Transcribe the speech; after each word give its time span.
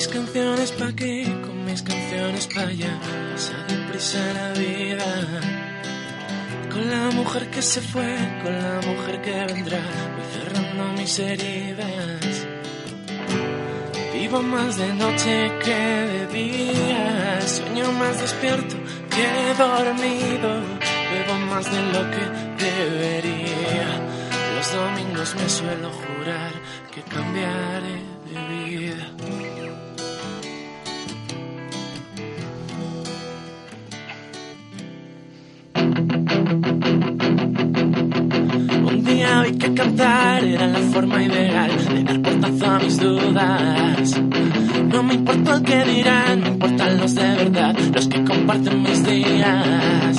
Mis 0.00 0.08
canciones 0.08 0.72
pa' 0.72 0.86
aquí, 0.86 1.24
con 1.44 1.62
mis 1.66 1.82
canciones 1.82 2.46
pa' 2.46 2.62
allá, 2.62 2.98
pasa 3.32 3.52
deprisa 3.68 4.32
la 4.32 4.48
vida. 4.58 5.10
Con 6.72 6.88
la 6.88 7.10
mujer 7.10 7.50
que 7.50 7.60
se 7.60 7.82
fue, 7.82 8.16
con 8.42 8.50
la 8.50 8.80
mujer 8.80 9.20
que 9.20 9.32
vendrá, 9.52 9.82
voy 10.14 10.26
cerrando 10.32 10.84
mis 10.98 11.18
heridas. 11.18 12.46
Vivo 14.14 14.40
más 14.40 14.78
de 14.78 14.94
noche 14.94 15.52
que 15.62 15.80
de 16.12 16.26
día, 16.28 17.38
sueño 17.42 17.92
más 17.92 18.22
despierto 18.22 18.76
que 19.14 19.28
dormido, 19.58 20.50
bebo 21.10 21.34
más 21.50 21.70
de 21.70 21.82
lo 21.92 22.02
que 22.14 22.24
debería. 22.64 23.88
Los 24.56 24.72
domingos 24.72 25.34
me 25.34 25.46
suelo 25.46 25.90
jurar 25.92 26.52
que 26.90 27.02
cambiaré 27.02 27.98
de 28.30 28.38
vida. 28.64 29.06
Un 36.50 36.64
día 39.04 39.42
vi 39.42 39.56
que 39.56 39.72
cantar 39.72 40.42
era 40.42 40.66
la 40.66 40.80
forma 40.80 41.22
ideal 41.22 41.70
de 41.94 42.02
dar 42.02 42.20
portazo 42.20 42.66
a 42.66 42.78
mis 42.80 42.98
dudas. 42.98 44.20
No 44.92 45.04
me 45.04 45.14
importa 45.14 45.54
el 45.54 45.62
que 45.62 45.84
dirán, 45.84 46.40
me 46.40 46.48
importan 46.48 46.98
los 46.98 47.14
de 47.14 47.22
verdad, 47.36 47.76
los 47.94 48.08
que 48.08 48.24
comparten 48.24 48.82
mis 48.82 49.06
días. 49.06 50.16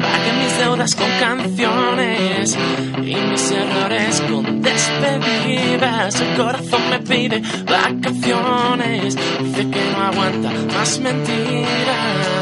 Pagué 0.00 0.32
mis 0.42 0.58
deudas 0.58 0.94
con 0.94 1.10
canciones 1.20 2.56
y 3.02 3.14
mis 3.14 3.50
errores 3.50 4.22
con 4.22 4.62
despedidas. 4.62 6.18
El 6.18 6.34
corazón 6.38 6.80
me 6.88 6.98
pide 7.00 7.42
vacaciones, 7.66 9.18
dice 9.42 9.68
que 9.68 9.82
no 9.92 10.02
aguanta 10.02 10.50
más 10.72 10.98
mentiras. 10.98 12.39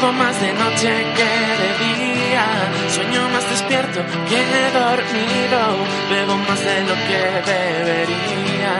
Vivo 0.00 0.12
más 0.12 0.40
de 0.40 0.50
noche 0.54 0.88
que 1.14 1.30
de 1.60 1.70
día, 1.84 2.46
sueño 2.88 3.28
más 3.28 3.50
despierto 3.50 4.00
que 4.30 4.40
dormido, 4.72 5.60
bebo 6.08 6.36
más 6.38 6.58
de 6.58 6.80
lo 6.88 6.94
que 7.06 7.20
debería. 7.52 8.74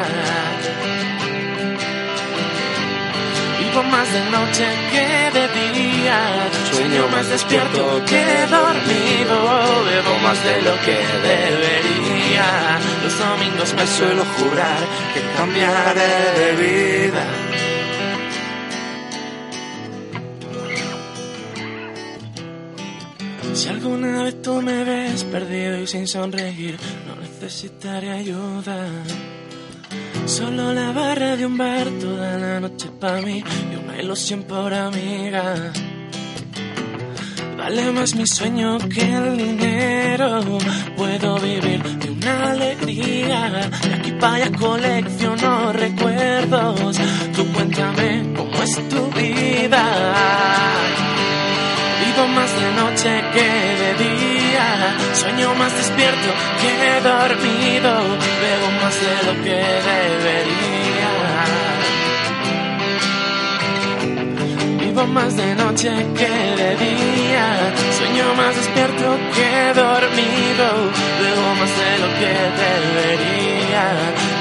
Vivo 3.58 3.82
más 3.82 4.10
de 4.10 4.30
noche 4.30 4.64
que 4.92 5.38
de 5.38 5.46
día, 5.68 6.20
sueño 6.72 7.06
más 7.08 7.28
despierto 7.28 8.02
que 8.06 8.24
dormido, 8.46 9.84
bebo 9.84 10.18
más 10.22 10.42
de 10.42 10.62
lo 10.62 10.74
que 10.86 10.98
debería. 11.28 12.78
Los 13.04 13.18
domingos 13.18 13.74
me 13.74 13.86
suelo 13.86 14.24
jurar 14.38 14.80
que 15.12 15.20
cambiaré 15.36 16.14
de 16.38 16.52
vida. 16.56 17.26
Si 23.60 23.68
alguna 23.68 24.22
vez 24.22 24.40
tú 24.40 24.62
me 24.62 24.84
ves 24.84 25.22
perdido 25.24 25.82
y 25.82 25.86
sin 25.86 26.06
sonreír, 26.06 26.78
no 27.06 27.14
necesitaré 27.16 28.10
ayuda. 28.10 28.88
Solo 30.24 30.72
la 30.72 30.92
barra 30.92 31.36
de 31.36 31.44
un 31.44 31.58
bar 31.58 31.86
toda 32.00 32.38
la 32.38 32.58
noche 32.60 32.88
para 32.98 33.20
mí 33.20 33.44
y 33.70 33.76
una 33.76 34.00
ilusión 34.00 34.44
por 34.44 34.72
amiga. 34.72 35.74
Vale 37.58 37.92
más 37.92 38.14
mi 38.14 38.26
sueño 38.26 38.78
que 38.78 39.02
el 39.02 39.36
dinero. 39.36 40.40
Puedo 40.96 41.38
vivir 41.40 41.82
de 41.82 42.10
una 42.12 42.52
alegría. 42.52 43.68
De 43.82 43.94
aquí 43.94 44.12
para 44.12 44.36
allá 44.36 44.58
colecciono 44.58 45.70
recuerdos. 45.74 46.96
Tú 47.36 47.44
cuéntame 47.52 48.32
cómo 48.34 48.62
es 48.62 48.88
que 53.32 53.42
de 53.42 53.94
día, 54.04 54.96
sueño 55.14 55.54
más 55.54 55.72
despierto 55.76 56.28
que 56.60 57.00
dormido, 57.00 57.92
bebo 58.42 58.68
más 58.82 58.96
de 59.00 59.16
lo 59.26 59.34
que 59.44 59.60
debería. 59.90 61.10
Vivo 64.80 65.06
más 65.06 65.36
de 65.36 65.54
noche 65.54 65.90
que 66.18 66.32
de 66.60 66.70
día, 66.76 67.46
sueño 67.98 68.34
más 68.34 68.56
despierto 68.56 69.06
que 69.34 69.80
dormido, 69.80 70.68
bebo 71.20 71.48
más 71.60 71.72
de 71.80 71.92
lo 72.02 72.08
que 72.18 72.32
debería. 72.64 73.84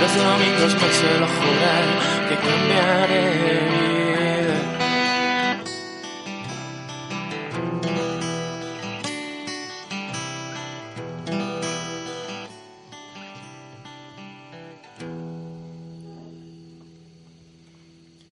Los 0.02 0.16
domingos 0.16 0.74
me 0.82 0.94
suelo 0.94 1.28
jurar 1.38 2.09